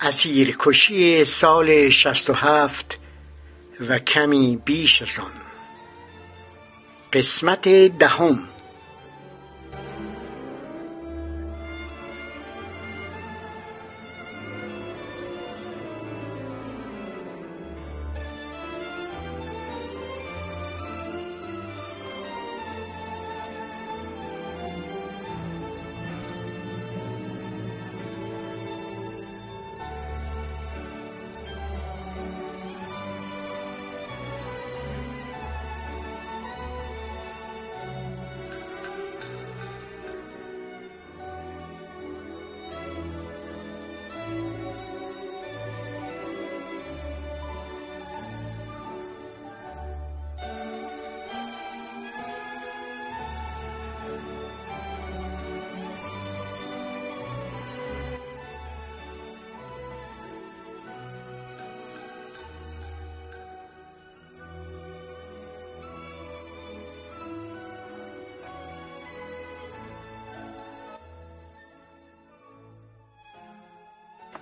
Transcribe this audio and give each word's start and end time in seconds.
اسیرکشی 0.00 1.24
سال 1.24 1.90
شصت 1.90 2.30
و 2.30 2.32
هفت 2.32 2.98
و 3.88 3.98
کمی 3.98 4.62
بیش 4.64 5.02
از 5.02 5.18
آن. 5.18 5.30
قسمت 7.12 7.68
دهم. 7.98 8.38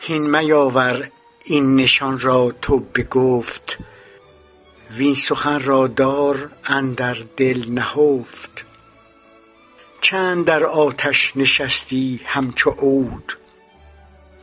هین 0.08 0.36
میاور 0.36 1.10
این 1.44 1.76
نشان 1.76 2.18
را 2.18 2.54
تو 2.62 2.78
به 2.78 3.02
گفت 3.02 3.78
وین 4.96 5.14
سخن 5.14 5.62
را 5.62 5.86
دار 5.86 6.50
اندر 6.64 7.16
دل 7.36 7.64
نهفت. 7.68 8.64
چند 10.00 10.44
در 10.44 10.64
آتش 10.64 11.32
نشستی 11.36 12.20
همچو 12.24 12.70
عود. 12.70 13.38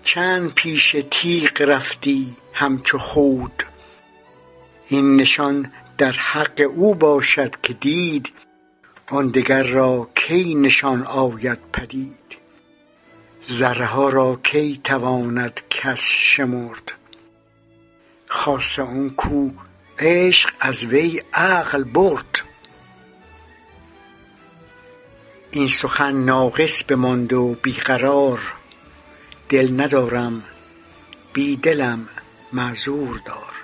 چند 0.03 0.53
پیش 0.53 0.95
تیغ 1.11 1.61
رفتی 1.61 2.35
همچو 2.53 2.97
خود. 2.97 3.63
این 4.87 5.15
نشان 5.15 5.71
در 5.97 6.11
حق 6.11 6.71
او 6.75 6.95
باشد 6.95 7.61
که 7.61 7.73
دید 7.73 8.31
آن 9.11 9.27
دگر 9.27 9.63
را 9.63 10.09
کی 10.15 10.55
نشان 10.55 11.03
آید 11.03 11.59
پدید. 11.73 12.24
ذره 13.51 13.85
ها 13.85 14.09
را 14.09 14.39
کی 14.43 14.81
تواند 14.83 15.61
کس 15.69 16.01
شمرد؟ 16.01 16.91
خاصه 18.27 18.83
آن 18.83 19.09
کو 19.09 19.49
عشق 19.99 20.53
از 20.59 20.83
وی 20.83 21.21
عقل 21.33 21.83
برد. 21.83 22.41
این 25.51 25.67
سخن 25.67 26.11
ناقص 26.11 26.83
بماند 26.83 27.33
و 27.33 27.53
بی 27.63 27.71
قرار 27.71 28.39
دل 29.49 29.81
ندارم 29.81 30.43
بی 31.33 31.55
دلم 31.55 32.09
معذور 32.53 33.21
دار. 33.25 33.54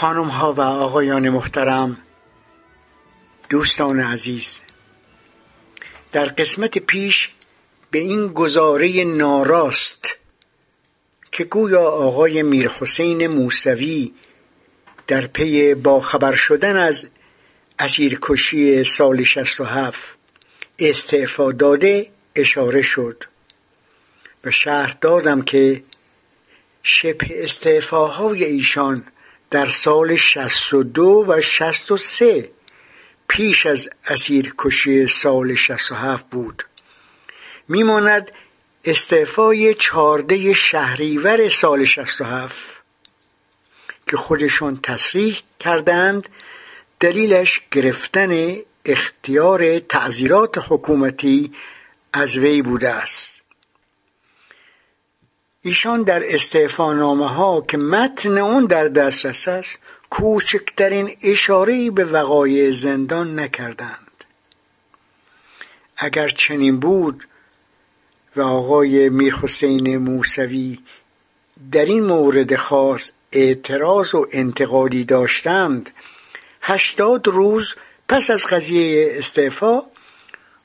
خانم 0.00 0.28
ها 0.28 0.52
و 0.52 0.60
آقایان 0.60 1.28
محترم 1.28 1.96
دوستان 3.48 4.00
عزیز 4.00 4.60
در 6.12 6.24
قسمت 6.24 6.78
پیش 6.78 7.30
به 7.90 7.98
این 7.98 8.28
گزاره 8.28 9.04
ناراست 9.04 10.16
که 11.32 11.44
گویا 11.44 11.82
آقای 11.82 12.42
میرحسین 12.42 13.26
موسوی 13.26 14.12
در 15.06 15.26
پی 15.26 15.74
باخبر 15.74 16.34
شدن 16.34 16.76
از 16.76 17.06
اسیرکشی 17.78 18.84
سال 18.84 19.22
شصت 19.22 19.60
و 19.60 19.64
هفت 19.64 20.14
استعفا 20.78 21.52
داده 21.52 22.10
اشاره 22.36 22.82
شد 22.82 23.24
و 24.44 24.50
شرح 24.50 24.96
دادم 25.00 25.42
که 25.42 25.82
شبه 26.82 27.44
استعفاهای 27.44 28.44
ایشان 28.44 29.04
در 29.50 29.68
سال 29.68 30.16
شصت 30.16 30.74
و 30.74 30.82
دو 30.82 31.24
و 31.28 31.40
شصت 31.40 31.92
و 31.92 31.96
سه 31.96 32.50
پیش 33.28 33.66
از 33.66 33.90
اسیرکشی 34.06 35.06
سال 35.06 35.54
شصت 35.54 35.92
و 35.92 35.94
هفت 35.94 36.30
بود. 36.30 36.62
میماند 37.68 38.32
استعفای 38.84 39.74
چارده 39.74 40.52
شهریور 40.52 41.48
سال 41.48 41.84
شصت 41.84 42.20
و 42.20 42.24
هفت 42.24 42.82
که 44.06 44.16
خودشون 44.16 44.80
تصریح 44.82 45.38
کردند 45.60 46.28
دلیلش 47.00 47.60
گرفتن 47.70 48.56
اختیار 48.84 49.78
تعذیرات 49.78 50.64
حکومتی 50.68 51.52
از 52.12 52.36
وی 52.36 52.62
بوده 52.62 52.88
است. 52.88 53.39
ایشان 55.62 56.02
در 56.02 56.34
استعفانامه 56.34 57.28
ها 57.28 57.60
که 57.60 57.76
متن 57.76 58.38
اون 58.38 58.66
در 58.66 58.88
دسترس 58.88 59.48
است 59.48 59.78
کوچکترین 60.10 61.16
اشاره 61.22 61.90
به 61.90 62.04
وقایع 62.04 62.70
زندان 62.72 63.38
نکردند. 63.40 64.24
اگر 65.96 66.28
چنین 66.28 66.80
بود 66.80 67.26
و 68.36 68.40
آقای 68.40 69.08
میرحسین 69.08 69.96
موسوی 69.96 70.78
در 71.72 71.84
این 71.84 72.04
مورد 72.04 72.56
خاص 72.56 73.10
اعتراض 73.32 74.14
و 74.14 74.26
انتقادی 74.32 75.04
داشتند 75.04 75.90
هشتاد 76.60 77.28
روز 77.28 77.74
پس 78.08 78.30
از 78.30 78.46
قضیه 78.46 79.08
استعفا 79.18 79.82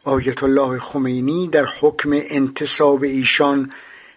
آیت 0.03 0.43
الله 0.43 0.79
خمینی 0.79 1.47
در 1.47 1.65
حکم 1.65 2.09
انتصاب 2.13 3.03
ایشان 3.03 3.71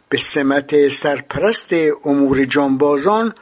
به 0.08 0.18
سمت 0.18 0.88
سرپرست 0.88 1.72
امور 2.04 2.44
جانبازان 2.44 3.34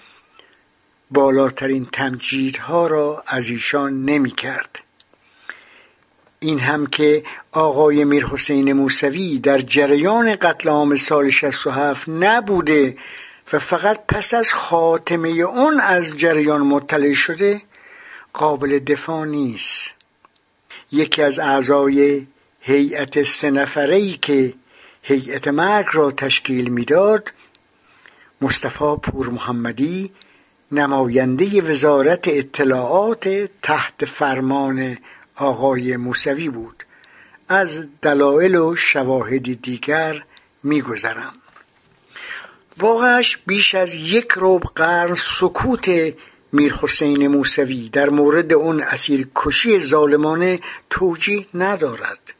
بالاترین 1.10 1.88
تمجیدها 1.92 2.86
را 2.86 3.24
از 3.26 3.48
ایشان 3.48 4.04
نمی 4.04 4.30
کرد. 4.30 4.78
این 6.40 6.58
هم 6.58 6.86
که 6.86 7.24
آقای 7.52 8.04
میرحسین 8.04 8.72
موسوی 8.72 9.38
در 9.38 9.58
جریان 9.58 10.36
قتل 10.36 10.68
عام 10.68 10.96
سال 10.96 11.30
67 11.30 12.08
نبوده 12.08 12.96
و 13.52 13.58
فقط 13.58 14.00
پس 14.08 14.34
از 14.34 14.52
خاتمه 14.52 15.28
اون 15.28 15.80
از 15.80 16.16
جریان 16.16 16.60
مطلع 16.60 17.14
شده 17.14 17.62
قابل 18.32 18.78
دفاع 18.78 19.24
نیست 19.24 19.90
یکی 20.92 21.22
از 21.22 21.38
اعضای 21.38 22.26
هیئت 22.60 23.22
سه 23.22 23.50
نفره 23.50 24.12
که 24.12 24.54
هیئت 25.08 25.48
مرگ 25.48 25.86
را 25.92 26.10
تشکیل 26.10 26.68
می‌داد 26.68 27.32
مصطفی 28.40 28.96
پور 29.02 29.28
محمدی 29.28 30.12
نماینده 30.72 31.62
وزارت 31.62 32.28
اطلاعات 32.28 33.28
تحت 33.62 34.04
فرمان 34.04 34.98
آقای 35.36 35.96
موسوی 35.96 36.48
بود. 36.48 36.84
از 37.48 37.84
دلایل 38.02 38.56
و 38.56 38.76
شواهد 38.76 39.62
دیگر 39.62 40.22
میگذرم. 40.62 41.34
واقعش 42.78 43.38
بیش 43.46 43.74
از 43.74 43.94
یک 43.94 44.28
ربع 44.36 44.68
قرن 44.74 45.14
سکوت 45.14 46.14
میرحسین 46.52 47.28
موسوی 47.28 47.88
در 47.88 48.08
مورد 48.08 48.52
اون 48.52 48.80
اسیر 48.80 49.28
کشی 49.36 49.80
ظالمانه 49.80 50.60
توجیه 50.90 51.46
ندارد. 51.54 52.35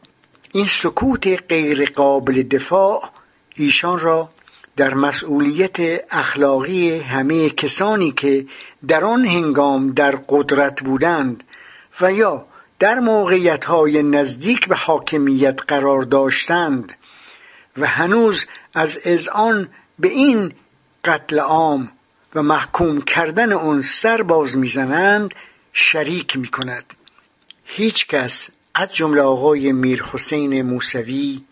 این 0.57 0.67
سکوت 0.67 1.27
غیر 1.49 1.91
قابل 1.91 2.43
دفاع 2.43 3.11
ایشان 3.55 3.99
را 3.99 4.31
در 4.77 4.95
مسئولیت 4.95 5.77
اخلاقی 6.11 6.99
همه 6.99 7.51
کسانی 7.51 8.13
که 8.13 8.47
در 8.89 9.05
آن 9.05 9.27
هنگام 9.27 9.93
در 9.93 10.19
قدرت 10.29 10.83
بودند 10.83 11.45
و 12.01 12.13
یا 12.13 12.47
در 12.79 12.99
موقعیت 12.99 13.65
های 13.65 14.03
نزدیک 14.03 14.69
به 14.69 14.77
حاکمیت 14.77 15.61
قرار 15.69 16.03
داشتند 16.03 16.93
و 17.77 17.87
هنوز 17.87 18.47
از 18.75 19.01
اذعان 19.05 19.69
به 19.99 20.09
این 20.09 20.53
قتل 21.05 21.39
عام 21.39 21.93
و 22.35 22.43
محکوم 22.43 23.01
کردن 23.01 23.53
آن 23.53 23.83
سر 23.83 24.23
باز 24.23 24.57
می‌زنند 24.57 25.35
شریک 25.73 26.37
می 26.37 26.49
کند 26.49 26.95
هیچ 27.65 28.07
کس 28.07 28.51
از 28.79 28.95
جمله 28.95 29.23
آقای 29.23 29.73
میر 29.73 30.03
حسین 30.03 30.63
موسوی 30.63 31.45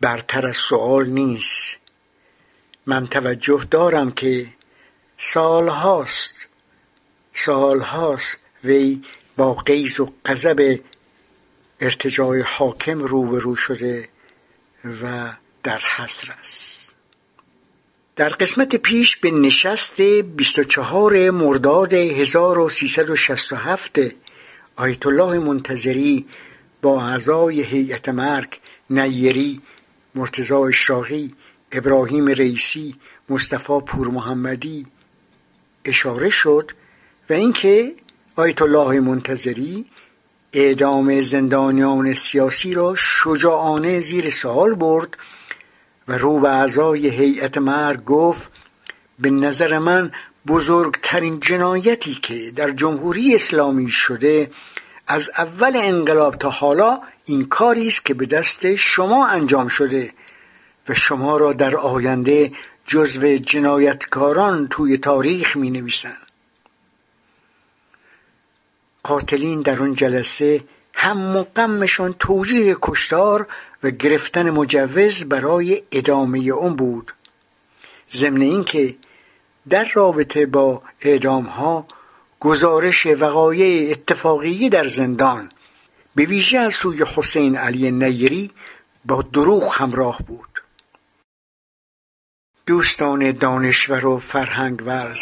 برتر 0.00 0.46
از 0.46 0.56
سؤال 0.56 1.08
نیست. 1.08 1.76
من 2.86 3.06
توجه 3.06 3.64
دارم 3.70 4.12
که 4.12 4.46
سالهاست 5.18 6.48
سالهاست 7.34 8.38
وی 8.64 9.02
با 9.36 9.54
قیز 9.54 10.00
و 10.00 10.12
غضب 10.26 10.80
ارتجاع 11.80 12.40
حاکم 12.40 12.98
روبرو 12.98 13.56
شده 13.56 14.08
و 15.02 15.32
در 15.62 15.78
حسر 15.78 16.34
است. 16.40 16.94
در 18.16 18.28
قسمت 18.28 18.76
پیش 18.76 19.16
به 19.16 19.30
نشست 19.30 20.00
24 20.00 21.30
مرداد 21.30 21.94
1367 21.94 23.98
آیت 24.76 25.06
الله 25.06 25.38
منتظری 25.38 26.26
با 26.82 27.02
اعضای 27.02 27.62
هیئت 27.62 28.08
مرگ 28.08 28.48
نیری 28.90 29.62
مرتضا 30.14 30.66
اشراقی 30.66 31.34
ابراهیم 31.72 32.26
رئیسی 32.26 32.96
مصطفی 33.28 33.80
پور 33.86 34.08
محمدی 34.08 34.86
اشاره 35.84 36.28
شد 36.28 36.70
و 37.30 37.32
اینکه 37.32 37.94
آیت 38.36 38.62
الله 38.62 39.00
منتظری 39.00 39.84
اعدام 40.52 41.20
زندانیان 41.20 42.14
سیاسی 42.14 42.74
را 42.74 42.94
شجاعانه 42.94 44.00
زیر 44.00 44.30
سوال 44.30 44.74
برد 44.74 45.16
و 46.08 46.18
رو 46.18 46.40
به 46.40 46.48
اعضای 46.48 47.08
هیئت 47.08 47.58
مرگ 47.58 48.04
گفت 48.04 48.50
به 49.18 49.30
نظر 49.30 49.78
من 49.78 50.12
بزرگترین 50.46 51.40
جنایتی 51.40 52.14
که 52.14 52.50
در 52.50 52.70
جمهوری 52.70 53.34
اسلامی 53.34 53.90
شده 53.90 54.50
از 55.06 55.30
اول 55.38 55.72
انقلاب 55.76 56.36
تا 56.36 56.50
حالا 56.50 57.00
این 57.24 57.48
کاری 57.48 57.86
است 57.86 58.04
که 58.04 58.14
به 58.14 58.26
دست 58.26 58.74
شما 58.74 59.26
انجام 59.26 59.68
شده 59.68 60.12
و 60.88 60.94
شما 60.94 61.36
را 61.36 61.52
در 61.52 61.76
آینده 61.76 62.52
جزو 62.86 63.36
جنایتکاران 63.36 64.68
توی 64.68 64.98
تاریخ 64.98 65.56
می 65.56 65.70
نویسن. 65.70 66.16
قاتلین 69.02 69.62
در 69.62 69.78
اون 69.78 69.94
جلسه 69.94 70.64
هم 70.94 71.18
مقمشان 71.18 72.14
توجیه 72.18 72.76
کشتار 72.82 73.46
و 73.82 73.90
گرفتن 73.90 74.50
مجوز 74.50 75.24
برای 75.24 75.82
ادامه 75.92 76.38
اون 76.38 76.76
بود 76.76 77.12
ضمن 78.14 78.40
اینکه 78.40 78.96
در 79.68 79.88
رابطه 79.94 80.46
با 80.46 80.82
اعدام 81.00 81.44
ها 81.44 81.86
گزارش 82.40 83.06
وقایع 83.06 83.90
اتفاقی 83.90 84.68
در 84.68 84.88
زندان 84.88 85.48
به 86.14 86.24
ویژه 86.24 86.58
از 86.58 86.74
سوی 86.74 87.04
حسین 87.16 87.56
علی 87.56 87.90
نیری 87.90 88.50
با 89.04 89.22
دروغ 89.22 89.74
همراه 89.74 90.18
بود. 90.26 90.62
دوستان 92.66 93.32
دانشور 93.32 94.06
و 94.06 94.18
فرهنگ 94.18 94.82
ورز 94.86 95.20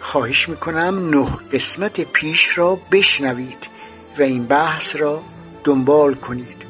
خواهش 0.00 0.48
می‌کنم 0.48 1.10
نه 1.10 1.28
قسمت 1.52 2.00
پیش 2.00 2.58
را 2.58 2.78
بشنوید 2.92 3.68
و 4.18 4.22
این 4.22 4.46
بحث 4.46 4.96
را 4.96 5.22
دنبال 5.64 6.14
کنید. 6.14 6.67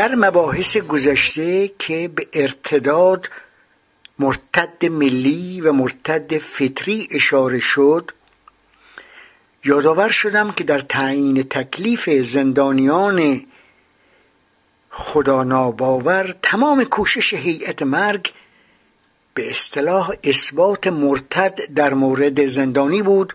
در 0.00 0.14
مباحث 0.14 0.76
گذشته 0.76 1.70
که 1.78 2.08
به 2.08 2.26
ارتداد 2.32 3.30
مرتد 4.18 4.86
ملی 4.86 5.60
و 5.60 5.72
مرتد 5.72 6.38
فطری 6.38 7.08
اشاره 7.10 7.58
شد 7.58 8.10
یادآور 9.64 10.08
شدم 10.08 10.52
که 10.52 10.64
در 10.64 10.78
تعیین 10.78 11.42
تکلیف 11.42 12.10
زندانیان 12.10 13.42
خدا 14.90 15.42
ناباور 15.42 16.34
تمام 16.42 16.84
کوشش 16.84 17.34
هیئت 17.34 17.82
مرگ 17.82 18.32
به 19.34 19.50
اصطلاح 19.50 20.12
اثبات 20.24 20.86
مرتد 20.86 21.74
در 21.74 21.94
مورد 21.94 22.46
زندانی 22.46 23.02
بود 23.02 23.34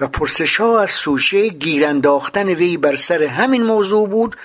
و 0.00 0.08
پرسش 0.08 0.56
ها 0.56 0.80
از 0.80 0.90
سوشه 0.90 1.48
گیرانداختن 1.48 2.48
وی 2.48 2.76
بر 2.76 2.96
سر 2.96 3.22
همین 3.22 3.62
موضوع 3.62 4.08
بود 4.08 4.36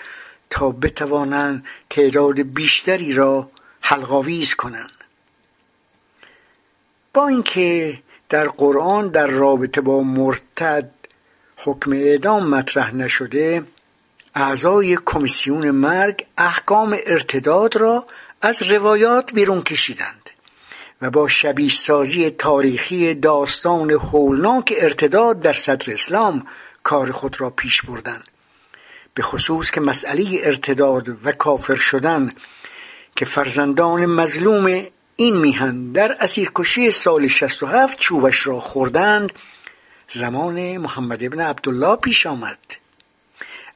تا 0.49 0.69
بتوانند 0.69 1.65
تعداد 1.89 2.41
بیشتری 2.41 3.13
را 3.13 3.49
حلقاویز 3.81 4.53
کنند. 4.53 4.91
با 7.13 7.27
اینکه 7.27 7.99
در 8.29 8.47
قرآن 8.47 9.07
در 9.07 9.27
رابطه 9.27 9.81
با 9.81 10.01
مرتد 10.01 10.91
حکم 11.57 11.91
اعدام 11.91 12.49
مطرح 12.49 12.95
نشده 12.95 13.63
اعضای 14.35 14.97
کمیسیون 15.05 15.71
مرگ 15.71 16.25
احکام 16.37 16.97
ارتداد 17.05 17.75
را 17.75 18.05
از 18.41 18.61
روایات 18.63 19.33
بیرون 19.33 19.61
کشیدند 19.61 20.29
و 21.01 21.09
با 21.09 21.27
شبیه 21.27 21.69
سازی 21.69 22.29
تاریخی 22.29 23.13
داستان 23.13 23.91
هولناک 23.91 24.73
ارتداد 24.77 25.39
در 25.39 25.53
صدر 25.53 25.93
اسلام 25.93 26.47
کار 26.83 27.11
خود 27.11 27.41
را 27.41 27.49
پیش 27.49 27.81
بردند. 27.81 28.28
به 29.13 29.23
خصوص 29.23 29.71
که 29.71 29.81
مسئله 29.81 30.39
ارتداد 30.43 31.25
و 31.25 31.31
کافر 31.31 31.75
شدن 31.75 32.31
که 33.15 33.25
فرزندان 33.25 34.05
مظلوم 34.05 34.85
این 35.15 35.37
میهن 35.37 35.91
در 35.91 36.15
اسیرکشی 36.19 36.91
سال 36.91 37.27
67 37.27 37.99
چوبش 37.99 38.47
را 38.47 38.59
خوردند 38.59 39.31
زمان 40.11 40.77
محمد 40.77 41.23
ابن 41.23 41.39
عبدالله 41.39 41.95
پیش 41.95 42.25
آمد. 42.25 42.57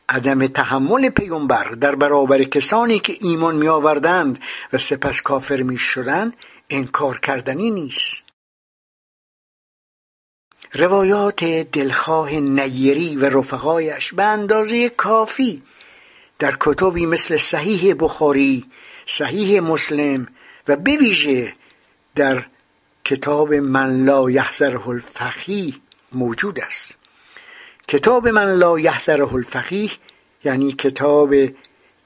عدم 0.09 0.47
تحمل 0.47 1.09
پیامبر 1.09 1.63
در 1.63 1.95
برابر 1.95 2.43
کسانی 2.43 2.99
که 2.99 3.17
ایمان 3.21 3.55
می 3.55 3.67
آوردند 3.67 4.39
و 4.73 4.77
سپس 4.77 5.21
کافر 5.21 5.61
می 5.61 5.77
شدند 5.77 6.33
انکار 6.69 7.19
کردنی 7.19 7.71
نیست. 7.71 8.22
روایات 10.73 11.43
دلخواه 11.43 12.31
نیری 12.31 13.15
و 13.15 13.25
رفقایش 13.25 14.13
به 14.13 14.23
اندازه 14.23 14.89
کافی 14.89 15.63
در 16.39 16.57
کتبی 16.59 17.05
مثل 17.05 17.37
صحیح 17.37 17.95
بخاری 17.99 18.65
صحیح 19.05 19.59
مسلم 19.59 20.27
و 20.67 20.77
بویژه 20.77 21.53
در 22.15 22.45
کتاب 23.05 23.53
من 23.53 24.05
لا 24.05 24.29
یحذره 24.29 24.87
الفقیه 24.87 25.73
موجود 26.11 26.59
است. 26.59 26.95
کتاب 27.87 28.27
من 28.27 28.53
لا 28.53 28.79
یحذره 28.79 29.33
الفقیه 29.33 29.91
یعنی 30.43 30.73
کتاب 30.73 31.33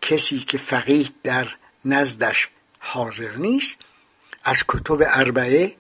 کسی 0.02 0.40
که 0.40 0.58
فقیه 0.58 1.08
در 1.24 1.48
نزدش 1.86 2.50
حاضر 2.80 3.36
نیست 3.36 3.78
از 4.44 4.64
کتب 4.68 4.98
اربعه 5.02 5.76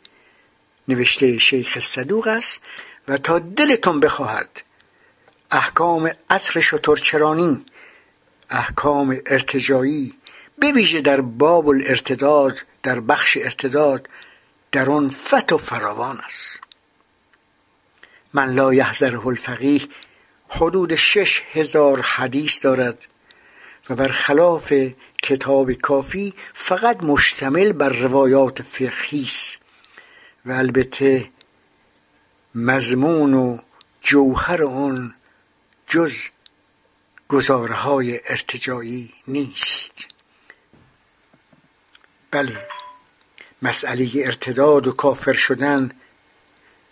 نوشته 0.87 1.37
شیخ 1.37 1.79
صدوق 1.79 2.27
است 2.27 2.61
و 3.07 3.17
تا 3.17 3.39
دلتون 3.39 3.99
بخواهد 3.99 4.61
احکام 5.51 6.11
عصر 6.29 6.59
شترچرانی 6.59 7.65
احکام 8.49 9.17
ارتجایی 9.25 10.13
بویژه 10.61 11.01
در 11.01 11.21
باب 11.21 11.67
الارتداد 11.67 12.57
در 12.83 12.99
بخش 12.99 13.37
ارتداد 13.41 14.09
در 14.71 14.89
آن 14.89 15.09
فت 15.09 15.53
و 15.53 15.57
فراوان 15.57 16.19
است. 16.19 16.59
من 18.33 18.53
لا 18.53 18.73
یحذره 18.73 19.27
الفقیه 19.27 19.81
حدود 20.49 20.95
شش 20.95 21.41
هزار 21.51 22.01
حدیث 22.01 22.65
دارد 22.65 22.97
و 23.89 23.95
برخلاف 23.95 24.73
کتاب 25.23 25.73
کافی 25.73 26.33
فقط 26.53 27.03
مشتمل 27.03 27.71
بر 27.71 27.89
روایات 27.89 28.61
فقهی 28.61 29.23
است. 29.23 29.57
و 30.47 30.51
البته 30.51 31.29
مضمون 32.55 33.33
و 33.33 33.57
جوهر 34.01 34.63
آن 34.63 35.15
جز 35.87 36.13
گزارهای 37.27 38.19
ارتجایی 38.29 39.13
نیست. 39.27 40.05
بله 42.31 42.67
مسئله 43.61 44.09
ارتداد 44.15 44.87
و 44.87 44.91
کافر 44.91 45.33
شدن 45.33 45.91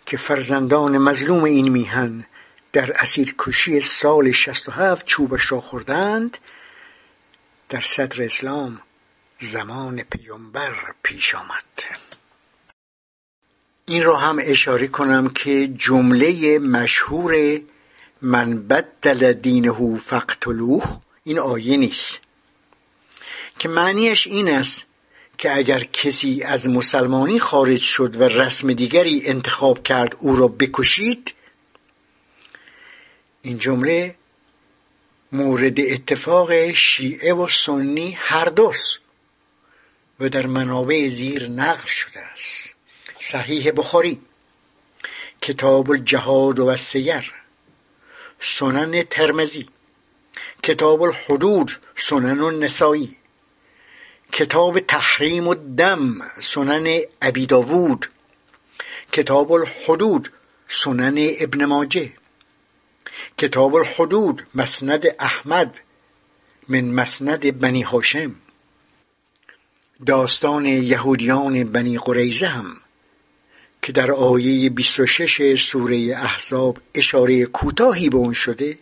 که 0.06 0.16
فرزندان 0.16 0.98
مظلوم 0.98 1.44
این 1.44 1.68
میهن 1.68 2.26
در 2.72 3.00
اسیرکشی 3.00 3.80
سال 3.80 4.32
67 4.32 5.06
چوبش 5.06 5.52
را 5.52 5.60
خوردند 5.60 6.38
در 7.68 7.80
صدر 7.80 8.22
اسلام 8.22 8.80
زمان 9.40 10.02
پیامبر 10.02 10.94
پیش 11.02 11.34
آمد. 11.34 11.64
این 13.88 14.02
را 14.02 14.16
هم 14.16 14.38
اشاره 14.42 14.86
کنم 14.86 15.28
که 15.28 15.68
جمله 15.68 16.58
مشهور 16.58 17.60
من 18.22 18.66
بدل 18.66 19.32
دینه 19.32 19.98
فقتلوه 19.98 21.00
این 21.24 21.38
آیه 21.38 21.76
نیست. 21.76 22.20
که 23.58 23.68
معنیش 23.68 24.26
این 24.26 24.48
است 24.48 24.86
که 25.38 25.56
اگر 25.56 25.84
کسی 25.84 26.42
از 26.42 26.68
مسلمانی 26.68 27.38
خارج 27.38 27.80
شد 27.80 28.16
و 28.16 28.22
رسم 28.22 28.72
دیگری 28.72 29.22
انتخاب 29.24 29.82
کرد 29.82 30.16
او 30.18 30.36
را 30.36 30.48
بکشید 30.48 31.34
این 33.42 33.58
جمله 33.58 34.14
مورد 35.32 35.80
اتفاق 35.80 36.72
شیعه 36.72 37.34
و 37.34 37.48
سنی 37.48 38.12
هر 38.20 38.44
دوست 38.44 38.98
و 40.20 40.28
در 40.28 40.46
منابع 40.46 41.08
زیر 41.08 41.48
نقل 41.48 41.86
شده 41.86 42.20
است. 42.20 42.75
صحیح 43.30 43.72
بخاری. 43.72 44.20
کتاب 45.42 45.90
الجهاد 45.90 46.58
و 46.58 46.76
سیر. 46.76 47.32
سنن 48.40 49.02
ترمزی 49.02 49.68
کتاب 50.62 51.02
الحدود 51.02 51.70
سنن 51.96 52.40
النسائی. 52.40 53.16
کتاب 54.32 54.78
تحریم 54.78 55.48
الدم 55.48 56.18
سنن 56.42 57.00
ابی 57.22 57.46
داوود 57.46 58.06
کتاب 59.12 59.52
الحدود 59.52 60.28
سنن 60.68 61.34
ابن 61.40 61.64
ماجه. 61.64 62.12
کتاب 63.38 63.76
الحدود 63.76 64.42
مسند 64.54 65.04
احمد. 65.18 65.80
من 66.68 66.84
مسند 66.84 67.60
بنی 67.60 67.82
هاشم. 67.82 68.34
داستان 70.06 70.66
یهودیان 70.66 71.64
بنی 71.64 71.98
قریزه 71.98 72.46
هم. 72.46 72.85
که 73.86 73.92
در 73.92 74.12
آیه 74.12 74.70
26 74.70 75.70
سوره 75.70 76.14
احزاب 76.16 76.78
اشاره 76.94 77.44
کوتاهی 77.44 78.08
به 78.08 78.16
اون 78.16 78.32
شده 78.32 78.78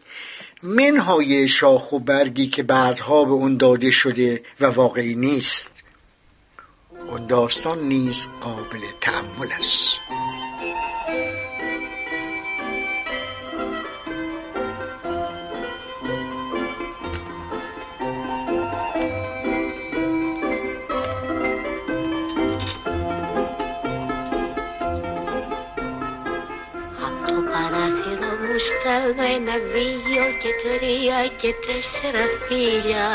منهای 0.63 1.49
شاخ 1.49 1.93
و 1.93 1.99
برگی 1.99 2.47
که 2.47 2.63
بعدها 2.63 3.25
به 3.25 3.33
اون 3.33 3.57
داده 3.57 3.91
شده 3.91 4.43
و 4.61 4.67
واقعی 4.67 5.15
نیست. 5.15 5.71
اون 7.09 7.27
داستان 7.27 7.89
نیز 7.89 8.27
قابل 8.41 8.81
تأمل 9.01 9.53
است. 9.59 10.01
Στέλνω 28.95 29.23
ένα, 29.37 29.57
δύο 29.75 30.25
και 30.43 30.53
τρία 30.63 31.21
και 31.41 31.55
τέσσερα 31.67 32.25
φίλια 32.47 33.09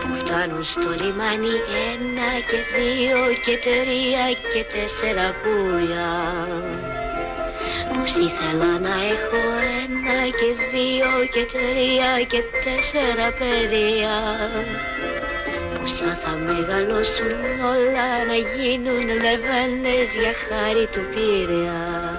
που 0.00 0.08
φτάνουν 0.20 0.64
στο 0.64 0.90
λιμάνι 1.00 1.54
ένα 1.90 2.30
και 2.48 2.60
δύο 2.74 3.20
και 3.44 3.54
τρία 3.66 4.24
και 4.52 4.62
τέσσερα 4.72 5.26
πουλιά. 5.42 6.14
Πως 7.92 8.10
ήθελα 8.26 8.72
να 8.86 8.94
έχω 9.14 9.42
ένα 9.82 10.18
και 10.38 10.50
δύο 10.72 11.12
και 11.32 11.44
τρία 11.54 12.10
και 12.30 12.42
τέσσερα 12.64 13.28
παιδιά 13.38 14.18
Πόσα 15.74 16.18
θα 16.22 16.32
μεγαλώσουν 16.46 17.32
όλα 17.74 18.08
να 18.30 18.36
γίνουν 18.54 19.06
λεβένες 19.24 20.08
για 20.20 20.34
χάρη 20.46 20.86
του 20.92 21.02
Πύρια 21.12 22.09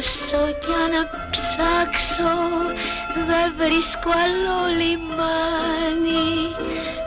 Όσο 0.00 0.42
κι 0.60 0.72
αν 0.84 0.94
ψάξω 1.30 2.34
δεν 3.26 3.54
βρίσκω 3.56 4.10
άλλο 4.24 4.58
λιμάνι. 4.80 6.54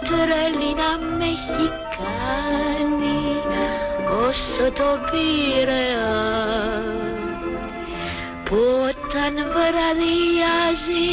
Τρέλη 0.05 0.73
να 0.81 0.91
με 1.17 1.23
έχει 1.23 1.67
κάνει 1.97 3.23
όσο 4.27 4.71
το 4.71 4.99
πήρεα 5.11 6.13
Που 8.43 8.57
όταν 8.89 9.33
βραδιάζει 9.53 11.11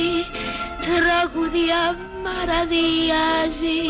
τραγουδιά 0.84 1.96
μαραδιάζει 2.24 3.82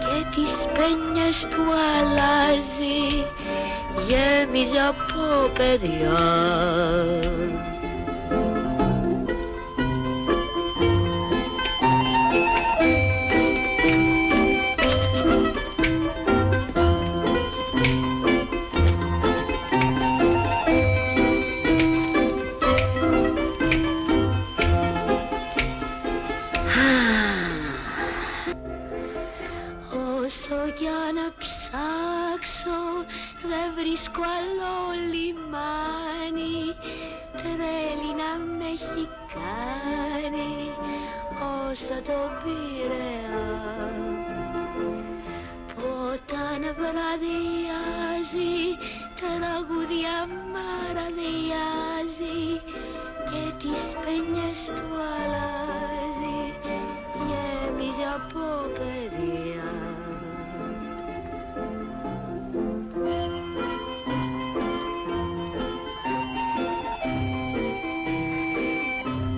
και 0.00 0.16
τις 0.34 0.54
πένιες 0.74 1.46
του 1.50 1.64
αλλάζει 1.96 3.26
γέμιζε 4.08 4.80
από 4.88 5.50
παιδιά 5.52 6.18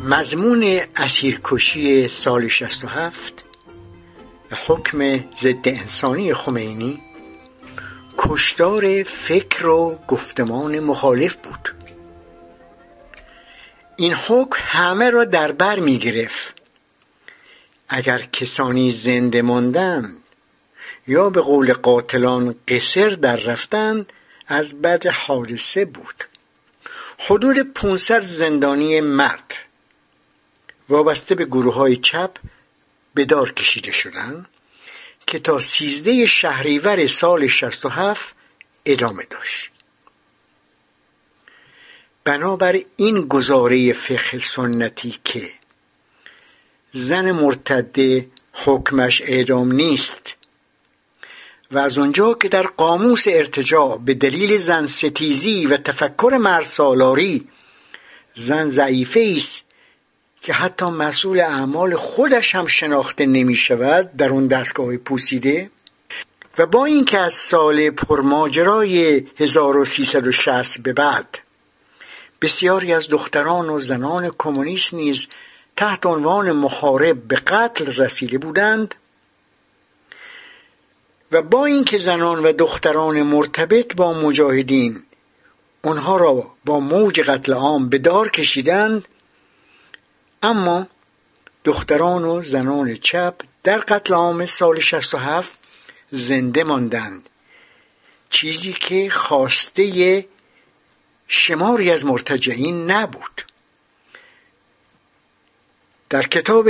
مضمون 0.05 0.81
اسیرکشی 0.97 2.09
سال 2.09 2.49
67 2.49 3.45
و 4.51 4.57
حکم 4.67 5.25
ضد 5.41 5.69
انسانی 5.69 6.35
خمینی 6.35 7.03
کشتار 8.19 9.03
فکر 9.03 9.67
و 9.67 9.99
گفتمان 10.09 10.81
مخالف 10.81 11.37
بود. 11.37 11.75
این 13.97 14.15
حکم 14.15 14.57
همه 14.59 15.11
را 15.11 15.25
در 15.25 15.53
بر 15.53 15.79
می 15.79 15.99
گرفت. 15.99 16.55
اگر 17.89 18.23
کسانی 18.33 18.91
زنده 18.91 19.43
ماندند 19.43 20.17
یا 21.07 21.31
به 21.31 21.41
قول 21.41 21.73
قاتلان 21.73 22.55
قصر 22.69 23.09
در 23.11 23.37
رفتند 23.37 24.13
از 24.49 24.83
بد 24.83 25.07
حادثه 25.07 25.85
بود. 25.85 26.25
حدود 27.19 27.73
500 27.73 28.23
زندانی 28.23 29.01
مرد 29.01 29.55
وابسته 30.93 31.35
به 31.35 31.45
گروه 31.45 31.75
های 31.75 31.97
چپ 31.97 32.31
به 33.15 33.25
دار 33.25 33.53
کشیده 33.53 33.93
شدند 33.93 34.47
که 35.27 35.39
تا 35.39 35.61
سیزده 35.61 36.27
شهریور 36.27 37.07
سال 37.07 37.47
67 37.47 38.35
ادامه 38.87 39.25
داشت. 39.31 39.71
بنابر 42.25 42.81
این 42.97 43.21
گزاره 43.21 43.93
فقه 43.93 44.39
سنتی 44.39 45.15
که 45.25 45.51
زن 46.93 47.31
مرتده 47.33 48.27
حکمش 48.53 49.23
اعدام 49.23 49.73
نیست 49.73 50.37
و 51.71 51.79
از 51.79 51.99
آنجا 51.99 52.35
که 52.35 52.49
در 52.49 52.67
قاموس 52.67 53.25
ارتجاع 53.29 53.99
به 53.99 54.15
دلیل 54.15 54.57
زن 54.57 54.87
ستیزی 54.87 55.67
و 55.67 55.77
تفکر 55.77 56.39
مرسالاری 56.41 57.49
زن 58.35 58.69
ضعیفه 58.69 59.35
است 59.37 59.72
که 60.43 60.53
حتی 60.53 60.87
مسئول 60.87 61.41
اعمال 61.41 61.97
خودش 61.97 62.55
هم 62.55 62.67
شناخته 62.67 63.27
نمی 63.27 63.57
شود 63.57 64.17
در 64.17 64.29
اون 64.29 64.47
دستگاه 64.47 64.97
پوسیده. 64.97 65.71
و 66.59 66.67
با 66.67 66.85
اینکه 66.85 67.19
از 67.19 67.35
سال 67.35 67.91
پرماجرای 67.91 69.27
1360 69.37 70.79
به 70.79 70.93
بعد 70.93 71.39
بسیاری 72.43 72.93
از 72.93 73.09
دختران 73.09 73.69
و 73.69 73.81
زنان 73.81 74.31
کمونیست 74.39 74.95
نیز 74.95 75.27
تحت 75.77 76.07
عنوان 76.07 76.53
محارب 76.53 77.23
به 77.23 77.37
قتل 77.37 77.87
رسیده 77.87 78.39
بودند 78.39 78.95
و 81.33 81.43
با 81.43 81.65
اینکه 81.65 81.99
زنان 81.99 82.39
و 82.39 82.53
دختران 82.53 83.23
مرتبط 83.23 83.97
با 83.97 84.13
مجاهدین 84.13 85.03
آنها 85.83 86.17
را 86.17 86.51
با 86.65 86.81
موج 86.81 87.21
قتل 87.21 87.53
عام 87.53 87.89
به 87.89 87.99
دار 87.99 88.29
کشیدند 88.29 89.09
اما 90.43 90.87
دختران 91.65 92.25
و 92.25 92.43
زنان 92.43 92.97
چپ 92.97 93.35
در 93.63 93.79
قتل 93.79 94.15
عام 94.15 94.47
سال 94.47 94.81
67 94.81 95.59
زنده 96.11 96.65
ماندند. 96.65 97.29
چیزی 98.31 98.73
که 98.73 99.11
خواسته 99.11 100.27
شماری 101.29 101.91
از 101.91 102.05
مرتجعین 102.05 102.91
نبود. 102.91 103.43
در 106.11 106.23
کتاب 106.23 106.69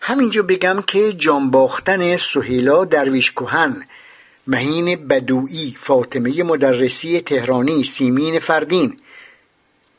همینجا 0.00 0.42
بگم 0.42 0.82
که 0.86 1.12
جانباختن 1.12 2.16
سهیلا 2.16 2.84
درویش 2.84 3.30
کوهن 3.30 3.86
مهین 4.46 5.08
بدوئی 5.08 5.76
فاطمه 5.78 6.42
مدرسی 6.42 7.20
تهرانی 7.20 7.84
سیمین 7.84 8.38
فردین 8.38 8.96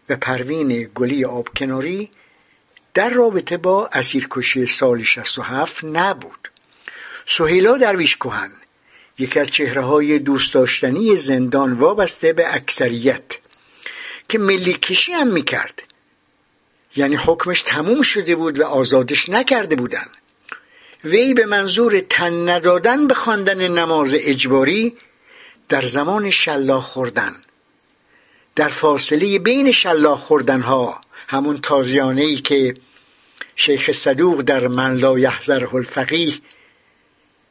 و 0.10 0.16
پروین 0.16 0.90
گلی 0.96 1.26
آبکناری 1.26 2.10
در 2.94 3.10
رابطه 3.10 3.58
با 3.58 3.90
اسیرکشی 3.94 4.68
سال 4.68 5.04
67 5.04 5.84
نبود. 5.84 6.52
سهیلا 7.30 7.78
درویش 7.78 8.16
کوهن 8.18 8.52
یکی 9.20 9.40
از 9.40 9.48
چهره 9.48 9.82
های 9.82 10.20
دوست 10.20 10.54
داشتنی 10.54 11.16
زندان 11.16 11.74
وابسته 11.74 12.34
به 12.34 12.56
اکثریت 12.56 13.38
که 14.30 14.38
ملی 14.38 14.74
کشی 14.74 15.12
هم 15.12 15.28
می‌کرد. 15.28 15.84
یعنی 16.96 17.16
حکمش 17.16 17.62
تموم 17.62 18.02
شده 18.02 18.36
بود 18.36 18.60
و 18.60 18.64
آزادش 18.64 19.30
نکرده 19.30 19.76
بودن. 19.76 20.08
وی 21.04 21.34
به 21.34 21.46
منظور 21.46 22.00
تن 22.00 22.50
ندادن 22.50 23.08
به 23.08 23.14
خواندن 23.14 23.68
نماز 23.68 24.14
اجباری 24.14 24.98
در 25.70 25.86
زمان 25.86 26.30
شلاق 26.30 26.84
خوردن. 26.84 27.36
در 28.56 28.70
فاصله 28.70 29.40
بین 29.40 29.72
شلاق 29.72 30.20
خوردن 30.20 30.62
ها 30.62 31.02
همون 31.28 31.62
تازیانه 31.62 32.22
ای 32.22 32.38
که 32.38 32.76
شیخ 33.56 33.92
صدوق 33.92 34.42
در 34.42 34.68
من 34.68 34.98
لا 34.98 35.20
یحذره 35.20 35.76
الفقیه 35.76 36.34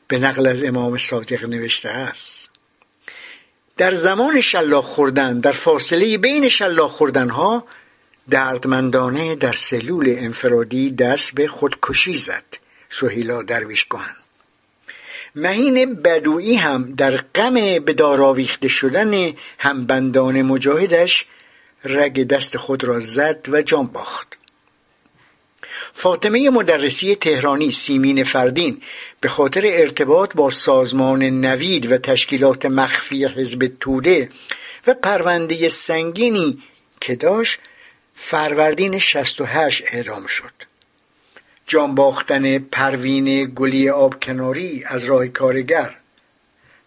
به 0.09 0.19
نقل 0.19 0.47
از 0.47 0.65
امام 0.65 0.99
صادق 0.99 1.45
نوشته 1.45 1.89
است. 1.89 2.51
در 3.77 3.95
زمان 3.95 4.41
شلاق 4.41 4.85
خوردن 4.85 5.41
در 5.41 5.53
فاصله 5.53 6.19
بین 6.19 6.49
شلاق 6.49 6.91
خوردن 6.91 7.31
ها 7.31 7.65
دردمندانه 8.31 9.35
در 9.35 9.53
سلول 9.53 10.15
انفرادی 10.19 10.91
دست 10.91 11.35
به 11.35 11.49
خودکشی 11.49 12.15
زد 12.15 12.45
سهیلا 12.89 13.43
درویش 13.43 13.85
کهن 13.85 14.17
مهین 15.35 15.95
بدویی 15.95 16.55
هم 16.55 16.95
در 16.95 17.17
غم 17.35 17.55
به 17.79 17.93
داراویخته 17.93 18.69
شدن 18.69 19.33
همبندان 19.59 20.43
مجاهدش 20.43 21.25
رگ 21.85 22.27
دست 22.27 22.57
خود 22.57 22.85
را 22.85 23.01
زد 23.01 23.47
و 23.49 23.63
جان 23.63 23.87
باخت. 23.87 24.37
فاطمه 25.93 26.51
مدرسی 26.51 27.17
تهرانی 27.17 27.73
سیمین 27.73 28.25
فردین 28.25 28.83
به 29.21 29.29
خاطر 29.29 29.63
ارتباط 29.65 30.35
با 30.35 30.51
سازمان 30.51 31.23
نوید 31.23 31.93
و 31.93 31.99
تشکیلات 31.99 32.67
مخفی 32.67 33.25
حزب 33.25 33.73
توده 33.81 34.29
و 34.87 34.95
پرونده 34.95 35.69
سنگینی 35.69 36.63
که 37.01 37.17
داشت 37.17 37.59
فروردین 38.15 38.99
68 38.99 39.83
اعدام 39.87 40.27
شد. 40.27 40.53
جان 41.67 41.95
باختن 41.95 42.59
پروین 42.59 43.53
گلی 43.55 43.91
آبکناری 43.91 44.85
از 44.87 45.05
راه 45.05 45.29
کارگر. 45.29 45.97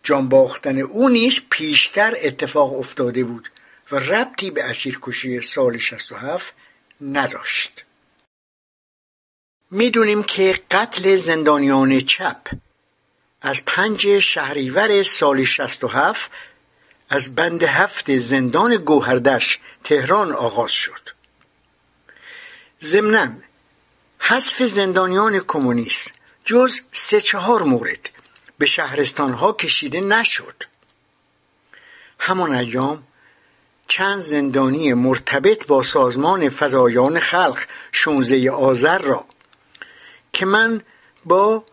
جان 0.04 0.30
باختن 0.30 0.80
او 0.80 1.10
نیز 1.10 1.42
پیشتر 1.50 2.16
اتفاق 2.22 2.80
افتاده 2.80 3.24
بود 3.24 3.50
و 3.92 3.96
ربطی 3.96 4.52
به 4.52 4.64
اسیرکشی 4.64 5.42
سال 5.42 5.78
67 5.78 6.54
نداشت. 7.02 7.86
می‌دونیم 9.72 10.24
که 10.24 10.60
قتل 10.72 11.16
زندانیان 11.16 12.00
چپ 12.00 12.48
از 13.42 13.66
پنج 13.66 14.20
شهریور 14.20 15.04
سال 15.04 15.44
67 15.44 16.32
از 17.10 17.36
بند 17.36 17.64
هفت 17.64 18.18
زندان 18.18 18.78
گوهردش 18.78 19.60
تهران 19.84 20.32
آغاز 20.32 20.72
شد. 20.72 21.10
ضمنا 22.84 23.30
حذف 24.20 24.64
زندانیان 24.64 25.40
کمونیست 25.40 26.14
جز 26.46 26.80
سه 26.92 27.22
چهار 27.22 27.64
مورد 27.64 28.10
به 28.58 28.66
شهرستانها 28.66 29.54
کشیده 29.54 30.02
نشد. 30.02 30.64
همان 32.20 32.56
ایام 32.56 33.04
چند 33.88 34.20
زندانی 34.20 34.94
مرتبط 34.94 35.68
با 35.68 35.84
سازمان 35.84 36.50
فدایان 36.50 37.20
خلق 37.20 37.60
16 37.92 38.52
آذر 38.52 38.98
را 38.98 39.26
که 40.40 40.46
من 40.46 40.82
با 41.26 41.64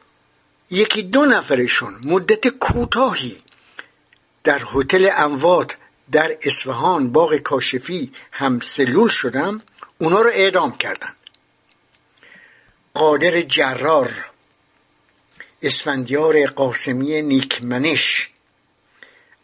یکی 0.71 1.03
دو 1.03 1.25
نفرشون 1.25 1.95
مدت 2.05 2.49
کوتاهی 2.49 3.43
در 4.45 4.63
هتل 4.75 5.11
اموات 5.17 5.77
در 6.13 6.37
اصفهان 6.43 7.13
باغ 7.13 7.37
کاشفی 7.37 8.13
هم 8.33 8.61
سلول 8.61 9.09
شدم 9.09 9.63
اونا 9.99 10.21
رو 10.21 10.31
اعدام 10.31 10.77
کردن. 10.77 11.13
قادر 12.95 13.41
جرار 13.41 14.31
اسفندیار 15.63 16.47
قاسمی 16.47 17.23
نیکمنش 17.23 18.31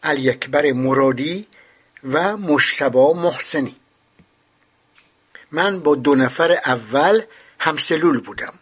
علی 0.03 0.29
اکبر 0.29 0.71
مرادی 0.71 1.47
و 2.03 2.37
مشتبا 2.37 3.13
محسنی. 3.13 3.75
من 5.51 5.79
با 5.79 5.95
دو 5.95 6.15
نفر 6.15 6.51
اول 6.51 7.21
همسلول 7.59 8.19
بودم. 8.19 8.59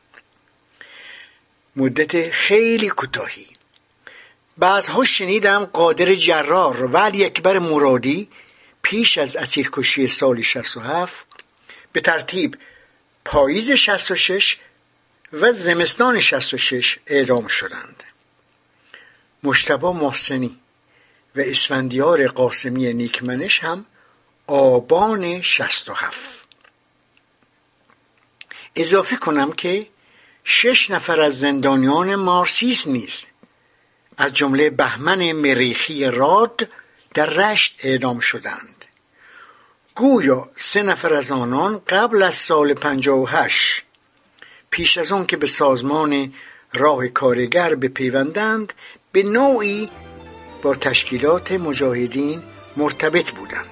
مدت 1.76 2.30
خیلی 2.30 2.90
کوتاهی. 2.90 3.48
بعدها 4.58 5.04
شنیدم 5.04 5.66
قادر 5.66 6.16
جرار 6.16 6.86
و 6.86 6.98
اکبر 6.98 7.60
مرادی 7.60 8.28
پیش 8.82 9.18
از 9.18 9.36
اسیرکشی 9.36 10.08
سال 10.08 10.42
67 10.42 11.26
به 11.92 12.02
ترتیب 12.02 12.58
پاییز 13.26 13.72
66 13.72 14.58
و 15.34 15.52
زمستان 15.52 16.20
66 16.20 17.00
اعدام 17.08 17.48
شدند. 17.48 18.04
مشتبا 19.44 19.94
محسنی 19.94 20.58
و 21.36 21.40
اسفندیار 21.40 22.28
قاسمی 22.28 22.94
نیکمنش 22.94 23.60
هم 23.60 23.86
آبان 24.48 25.42
67 25.42 26.48
اضافه 28.76 29.16
کنم 29.16 29.52
که 29.52 29.88
شش 30.44 30.90
نفر 30.92 31.22
از 31.22 31.40
زندانیان 31.40 32.16
مارسیس 32.16 32.88
نیز 32.88 33.26
از 34.18 34.34
جمله 34.34 34.70
بهمن 34.70 35.32
مریخی 35.32 36.06
راد 36.06 36.68
در 37.14 37.26
رشت 37.26 37.80
اعدام 37.84 38.20
شدند. 38.20 38.86
گویا 39.96 40.50
سه 40.56 40.84
نفر 40.84 41.14
از 41.14 41.32
آنان 41.32 41.82
قبل 41.88 42.24
از 42.24 42.36
سال 42.36 42.74
58 42.74 43.84
پیش 44.70 44.98
از 44.98 45.12
آن 45.12 45.26
که 45.26 45.38
به 45.38 45.48
سازمان 45.48 46.34
راه 46.74 47.08
کارگر 47.08 47.76
بپیوندند 47.76 48.74
به 49.12 49.24
نوعی 49.24 49.90
با 50.62 50.76
تشکیلات 50.76 51.52
مجاهدین 51.52 52.44
مرتبط 52.78 53.32
بودند. 53.32 53.71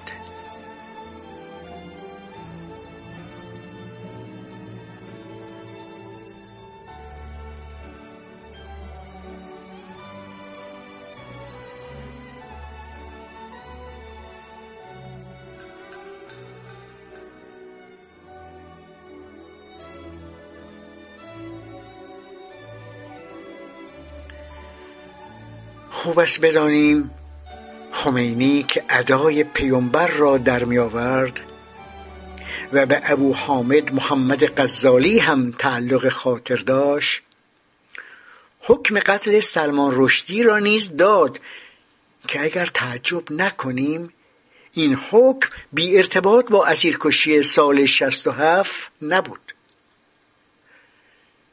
خوب 26.00 26.18
است 26.18 26.40
بدانیم. 26.40 27.10
خمینی 27.92 28.62
که 28.62 28.84
ادای 28.88 29.44
پیامبر 29.44 30.06
را 30.06 30.38
در 30.38 30.64
می 30.64 30.78
آورد 30.78 31.40
و 32.72 32.86
به 32.86 33.02
ابو 33.04 33.34
حامد 33.34 33.94
محمد 33.94 34.60
غزالی 34.60 35.18
هم 35.18 35.52
تعلق 35.58 36.08
خاطر 36.08 36.56
داشت 36.56 37.22
حکم 38.60 38.98
قتل 38.98 39.40
سلمان 39.40 39.92
رشدی 39.94 40.42
را 40.42 40.58
نیز 40.58 40.96
داد 40.96 41.40
که 42.28 42.42
اگر 42.42 42.66
تعجب 42.66 43.32
نکنیم 43.32 44.12
این 44.72 44.94
حکم 45.10 45.48
بی 45.72 45.96
ارتباط 45.96 46.48
با 46.48 46.66
اسیرکشی 46.66 47.42
سال 47.42 47.84
67 47.84 48.90
نبود. 49.02 49.54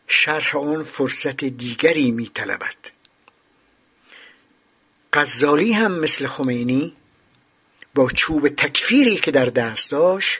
شرح 0.07 0.57
آن 0.57 0.83
فرصت 0.83 1.43
دیگری 1.43 2.11
می 2.11 2.31
طلبد. 2.33 2.96
غزالی 5.13 5.73
هم 5.73 5.91
مثل 5.99 6.27
خمینی 6.27 6.93
با 7.95 8.09
چوب 8.09 8.47
تکفیری 8.47 9.17
که 9.17 9.31
در 9.31 9.45
دست 9.45 9.91
داشت 9.91 10.39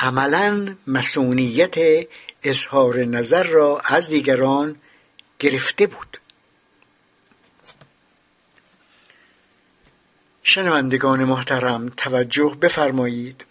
عملا 0.00 0.76
مسئولیت 0.86 2.06
اظهار 2.42 3.04
نظر 3.04 3.42
را 3.42 3.80
از 3.84 4.08
دیگران 4.08 4.76
گرفته 5.38 5.86
بود. 5.86 6.18
شنوندگان 10.42 11.24
محترم 11.24 11.88
توجه 11.88 12.56
بفرمایید. 12.62 13.44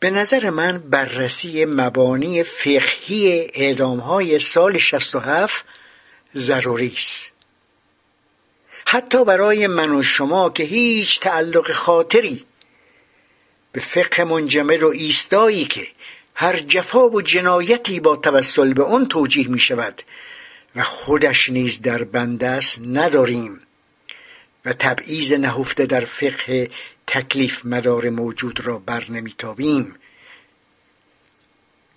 به 0.00 0.10
نظر 0.10 0.50
من 0.50 0.78
بررسی 0.78 1.64
مبانی 1.64 2.42
فقهی 2.42 3.50
اعدام 3.54 3.98
های 3.98 4.38
سال 4.38 4.78
67 4.78 5.64
ضروری 6.36 6.92
است. 6.96 7.35
حتی 8.88 9.24
برای 9.24 9.66
من 9.66 9.90
و 9.90 10.02
شما 10.02 10.50
که 10.50 10.62
هیچ 10.62 11.20
تعلق 11.20 11.72
خاطری 11.72 12.44
به 13.72 13.80
فقه 13.80 14.24
منجمد 14.24 14.82
و 14.82 14.88
ایستایی 14.88 15.64
که 15.64 15.88
هر 16.34 16.56
جفا 16.56 17.08
و 17.08 17.22
جنایتی 17.22 18.00
با 18.00 18.16
توسل 18.16 18.72
به 18.72 18.84
آن 18.84 19.06
توجیه 19.06 19.48
می 19.48 19.58
شود 19.58 20.02
و 20.76 20.82
خودش 20.82 21.48
نیز 21.48 21.82
در 21.82 22.04
بند 22.04 22.44
است 22.44 22.78
نداریم 22.86 23.60
و 24.64 24.72
تبعیض 24.72 25.32
نهفته 25.32 25.86
در 25.86 26.04
فقه 26.04 26.70
تکلیف 27.06 27.64
مدار 27.64 28.10
موجود 28.10 28.60
را 28.60 28.78
بر 28.78 29.10
نمیتابیم 29.10 29.94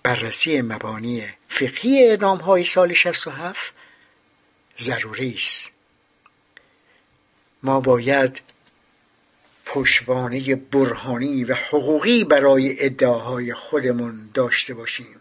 بررسی 0.02 0.62
مبانی 0.62 1.24
فقهی 1.48 2.08
اعدام 2.08 2.38
های 2.38 2.64
سال 2.64 2.94
67 2.94 3.72
ضروری 4.78 5.34
است. 5.34 5.79
ما 7.62 7.80
باید 7.80 8.40
پشوانه 9.66 10.54
برهانی 10.54 11.44
و 11.44 11.54
حقوقی 11.54 12.24
برای 12.24 12.84
ادعاهای 12.84 13.54
خودمون 13.54 14.30
داشته 14.34 14.74
باشیم. 14.74 15.16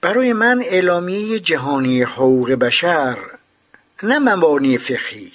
برای 0.00 0.32
من 0.32 0.62
اعلامیه 0.66 1.40
جهانی 1.40 2.02
حقوق 2.02 2.50
بشر 2.50 3.18
نه 4.02 4.18
مبانی 4.18 4.78
فقهی 4.78 5.32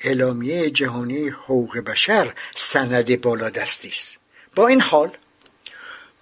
اعلامیه 0.00 0.70
جهانی 0.70 1.28
حقوق 1.28 1.78
بشر 1.78 2.34
سند 2.54 3.20
بالادستی 3.20 3.88
است. 3.88 4.18
با 4.54 4.68
این 4.68 4.80
حال 4.80 5.10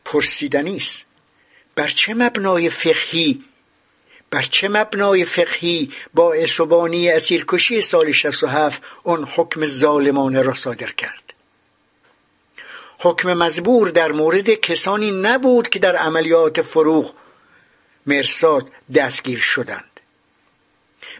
پرسیدنی 0.04 0.76
است 0.76 1.04
بر 1.74 1.88
چه 1.88 2.14
مبنای 2.14 2.70
فقهی 2.70 3.44
بر 4.30 4.42
چه 4.42 4.68
مبنای 4.68 5.24
فقهی 5.24 5.92
با 6.14 6.34
اسوبانی 6.34 7.10
اسیرکشی 7.10 7.80
سال 7.80 8.12
67 8.12 8.82
اون 9.02 9.28
حکم 9.36 9.66
ظالمانه 9.66 10.42
را 10.42 10.54
صادر 10.54 10.92
کرد؟ 10.92 11.22
حکم 12.98 13.34
مزبور 13.34 13.88
در 13.88 14.12
مورد 14.12 14.50
کسانی 14.50 15.10
نبود 15.10 15.68
که 15.68 15.78
در 15.78 15.96
عملیات 15.96 16.62
فروغ 16.62 17.14
مرساد 18.06 18.70
دستگیر 18.94 19.38
شدند 19.38 19.84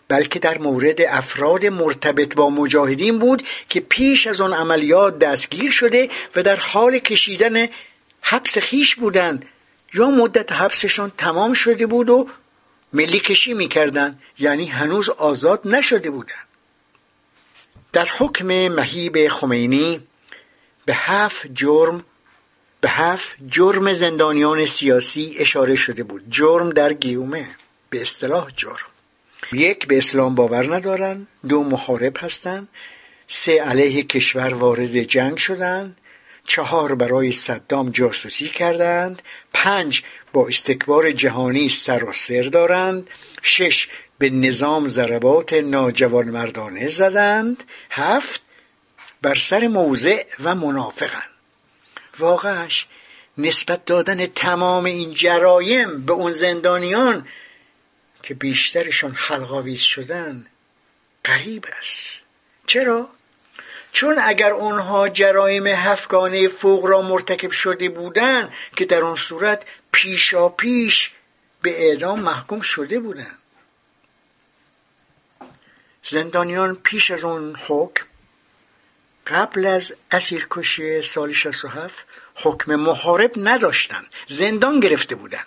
بلکه 0.08 0.38
در 0.38 0.58
مورد 0.58 1.00
افراد 1.00 1.66
مرتبط 1.66 2.34
با 2.34 2.50
مجاهدین 2.50 3.18
بود 3.18 3.42
که 3.68 3.80
پیش 3.80 4.26
از 4.26 4.40
آن 4.40 4.52
عملیات 4.52 5.18
دستگیر 5.18 5.70
شده 5.70 6.10
و 6.36 6.42
در 6.42 6.56
حال 6.56 6.98
کشیدن 6.98 7.68
حبس 8.22 8.58
خیش 8.58 8.94
بودند 8.94 9.44
یا 9.94 10.10
مدت 10.10 10.52
حبسشان 10.52 11.12
تمام 11.18 11.52
شده 11.52 11.86
بود 11.86 12.10
و 12.10 12.28
ملی 12.92 13.20
کشی 13.20 13.54
می‌کردن 13.54 14.18
یعنی 14.38 14.66
هنوز 14.66 15.08
آزاد 15.08 15.60
نشده 15.64 16.10
بودن 16.10 16.34
در 17.92 18.08
حکم 18.18 18.46
مهیب 18.68 19.28
خمینی 19.28 20.00
به 20.84 20.94
هفت 20.94 21.46
جرم 21.54 22.04
به 22.80 22.88
هفت 22.88 23.36
جرم 23.48 23.92
زندانیان 23.92 24.66
سیاسی 24.66 25.36
اشاره 25.38 25.76
شده 25.76 26.02
بود. 26.02 26.22
جرم 26.30 26.70
در 26.70 26.92
گیومه 26.92 27.46
به 27.90 28.02
اصطلاح 28.02 28.50
جرم. 28.56 28.90
یک 29.52 29.86
به 29.86 29.98
اسلام 29.98 30.34
باور 30.34 30.76
ندارن 30.76 31.26
دو 31.48 31.62
محارب 31.64 32.16
هستند. 32.18 32.68
سه 33.28 33.62
علیه 33.62 34.02
کشور 34.02 34.54
وارد 34.54 35.02
جنگ 35.02 35.36
شدند. 35.36 35.96
چهار 36.50 36.94
برای 36.94 37.32
صدام 37.32 37.90
جاسوسی 37.90 38.48
کردند 38.48 39.22
پنج 39.52 40.02
با 40.32 40.48
استکبار 40.48 41.12
جهانی 41.12 41.68
سر 41.68 42.04
و 42.04 42.12
سر 42.12 42.42
دارند 42.42 43.10
شش 43.42 43.88
به 44.18 44.30
نظام 44.30 44.88
ضربات 44.88 45.52
ناجوانمردانه 45.52 46.88
زدند 46.88 47.64
هفت 47.90 48.42
بر 49.22 49.34
سر 49.34 49.66
موضع 49.66 50.24
و 50.42 50.54
منافقن 50.54 51.28
واقعش 52.18 52.86
نسبت 53.38 53.84
دادن 53.84 54.26
تمام 54.26 54.84
این 54.84 55.14
جرایم 55.14 56.06
به 56.06 56.12
اون 56.12 56.32
زندانیان 56.32 57.26
که 58.22 58.34
بیشترشون 58.34 59.12
حلقاویز 59.14 59.80
شدن 59.80 60.46
غریب 61.24 61.66
است 61.78 62.22
چرا؟ 62.66 63.08
چون 63.92 64.18
اگر 64.22 64.50
اونها 64.50 65.08
جرایم 65.08 65.66
هفگانه 65.66 66.48
فوق 66.48 66.86
را 66.86 67.02
مرتکب 67.02 67.50
شده 67.50 67.88
بودند 67.88 68.52
که 68.76 68.84
در 68.84 69.02
آن 69.02 69.16
صورت 69.16 69.62
پیشا 69.92 70.48
پیش 70.48 71.10
به 71.62 71.88
اعدام 71.88 72.20
محکوم 72.20 72.60
شده 72.60 73.00
بودند 73.00 73.38
زندانیان 76.04 76.74
پیش 76.74 77.10
از 77.10 77.24
اون 77.24 77.56
حکم 77.66 78.04
قبل 79.26 79.66
از 79.66 79.92
اسیرکشی 80.10 81.02
سال 81.02 81.32
67 81.32 82.06
حکم 82.34 82.74
محارب 82.74 83.32
نداشتند 83.36 84.06
زندان 84.28 84.80
گرفته 84.80 85.14
بودند 85.14 85.46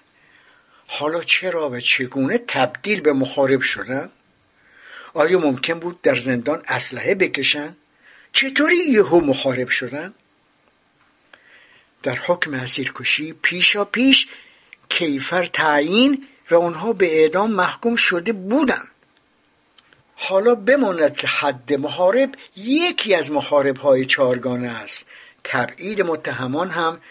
حالا 0.87 1.21
چرا 1.21 1.69
و 1.69 1.79
چگونه 1.79 2.37
تبدیل 2.37 3.01
به 3.01 3.13
محارب 3.13 3.61
شدن؟ 3.61 4.11
آیا 5.13 5.39
ممکن 5.39 5.79
بود 5.79 6.01
در 6.01 6.15
زندان 6.15 6.63
اسلحه 6.67 7.15
بکشن؟ 7.15 7.75
چطوری 8.33 8.77
یهو 8.77 9.19
محارب 9.19 9.69
شدن؟ 9.69 10.13
در 12.03 12.15
حکم 12.15 12.53
اسیرکشی 12.53 13.33
پیشا 13.33 13.85
پیش 13.85 14.27
کیفر 14.89 15.45
تعیین 15.45 16.27
و 16.51 16.55
آنها 16.55 16.93
به 16.93 17.21
اعدام 17.21 17.51
محکوم 17.51 17.95
شده 17.95 18.33
بودند 18.33 18.87
حالا 20.15 20.55
بماند 20.55 21.17
که 21.17 21.27
حد 21.27 21.73
محارب 21.73 22.29
یکی 22.55 23.15
از 23.15 23.31
محارب 23.31 23.77
های 23.77 24.05
چارگانه 24.05 24.69
است. 24.69 25.05
تبعید 25.43 26.01
متهمان 26.01 26.69
هم 26.69 27.01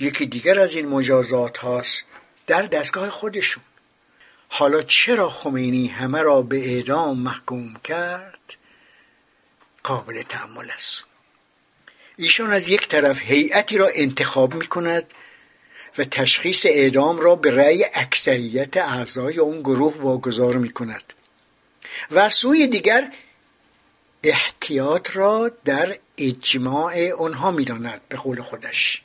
یکی 0.00 0.26
دیگر 0.26 0.60
از 0.60 0.74
این 0.74 0.88
مجازات 0.88 1.58
هاست 1.58 2.04
در 2.46 2.62
دستگاه 2.62 3.10
خودشون. 3.10 3.62
حالا 4.48 4.82
چرا 4.82 5.28
خمینی 5.28 5.86
همه 5.86 6.22
را 6.22 6.42
به 6.42 6.74
اعدام 6.74 7.18
محکوم 7.18 7.74
کرد؟ 7.84 8.35
قابل 9.86 10.22
تحمل 10.22 10.70
است. 10.70 11.04
ایشان 12.16 12.52
از 12.52 12.68
یک 12.68 12.88
طرف 12.88 13.22
هیئتی 13.22 13.78
را 13.78 13.88
انتخاب 13.94 14.54
می 14.54 14.66
کند 14.66 15.14
و 15.98 16.04
تشخیص 16.04 16.66
اعدام 16.66 17.20
را 17.20 17.36
به 17.36 17.50
رأی 17.50 17.84
اکثریت 17.94 18.76
اعضای 18.76 19.38
اون 19.38 19.60
گروه 19.60 19.94
واگذار 19.96 20.56
می 20.56 20.72
کند 20.72 21.12
و 22.10 22.28
سوی 22.28 22.66
دیگر 22.66 23.12
احتیاط 24.22 25.16
را 25.16 25.50
در 25.64 25.98
اجماع 26.18 27.12
آنها 27.12 27.50
می‌داند 27.50 28.00
به 28.08 28.16
قول 28.16 28.40
خودش. 28.40 29.02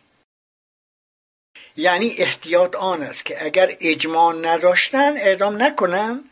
یعنی 1.77 2.15
احتیاط 2.17 2.75
آن 2.75 3.03
است 3.03 3.25
که 3.25 3.45
اگر 3.45 3.77
اجماع 3.79 4.35
نداشتن 4.35 5.17
اعدام 5.17 5.63
نکنن 5.63 6.23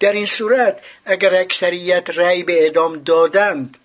در 0.00 0.12
این 0.12 0.26
صورت 0.26 0.80
اگر 1.04 1.34
اکثریت 1.34 2.10
رأی 2.10 2.42
به 2.42 2.62
اعدام 2.62 2.96
دادند 2.96 3.76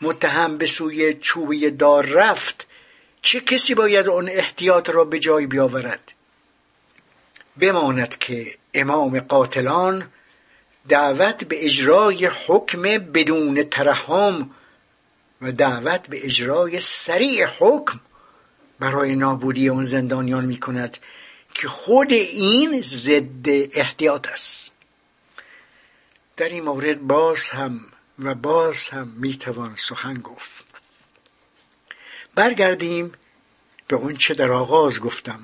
متهم 0.00 0.58
به 0.58 0.66
سوی 0.66 1.14
چوبه 1.14 1.70
دار 1.70 2.06
رفت 2.06 2.66
چه 3.22 3.40
کسی 3.40 3.74
باید 3.74 4.08
آن 4.08 4.28
احتیاط 4.28 4.90
را 4.90 5.04
به 5.04 5.18
جای 5.18 5.46
بیاورد؟ 5.46 6.12
بماند 7.60 8.18
که 8.18 8.54
امام 8.74 9.20
قاتلان 9.20 10.08
دعوت 10.88 11.44
به 11.44 11.66
اجرای 11.66 12.26
حکم 12.26 12.82
بدون 12.82 13.62
ترحم 13.62 14.50
و 15.42 15.52
دعوت 15.52 16.06
به 16.06 16.26
اجرای 16.26 16.80
سریع 16.80 17.46
حکم 17.58 18.00
برای 18.80 19.16
نابودی 19.16 19.68
اون 19.68 19.84
زندانیان 19.84 20.44
می 20.44 20.60
کند 20.60 20.96
که 21.54 21.68
خود 21.68 22.12
این 22.12 22.82
ضد 22.82 23.46
احتیاط 23.72 24.28
است. 24.28 24.69
در 26.40 26.48
این 26.48 26.64
مورد 26.64 27.00
باز 27.00 27.48
هم 27.48 27.80
و 28.18 28.34
باز 28.34 28.88
هم 28.88 29.12
می‌توان 29.16 29.74
سخن 29.76 30.14
گفت. 30.14 30.64
برگردیم 32.34 33.12
به 33.88 33.96
اون 33.96 34.16
چه 34.16 34.34
در 34.34 34.50
آغاز 34.50 35.00
گفتم. 35.00 35.40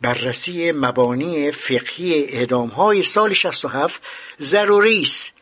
بررسی 0.00 0.72
مبانی 0.72 1.50
فقهی 1.50 2.24
اعدام 2.24 2.68
های 2.68 3.02
سال 3.02 3.32
67 3.32 4.02
ضروری 4.40 5.02
است 5.02 5.32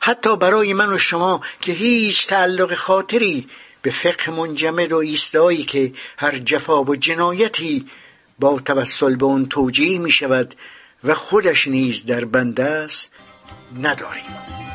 حتی 0.00 0.36
برای 0.36 0.72
من 0.72 0.92
و 0.92 0.98
شما 0.98 1.40
که 1.60 1.72
هیچ 1.72 2.26
تعلق 2.26 2.74
خاطری 2.74 3.48
به 3.82 3.90
فقه 3.90 4.30
منجمد 4.30 4.92
و 4.92 4.96
ایستایی 4.96 5.64
که 5.64 5.92
هر 6.18 6.38
جفا 6.38 6.84
و 6.84 6.96
جنایتی 6.96 7.86
با 8.38 8.60
توسل 8.60 9.16
به 9.16 9.24
اون 9.24 9.46
توجیه 9.46 9.98
می 9.98 10.10
شود 10.10 10.54
و 11.04 11.14
خودش 11.14 11.68
نیز 11.68 12.06
در 12.06 12.24
بنده 12.24 12.64
است 12.64 13.12
نداریم 13.76 14.67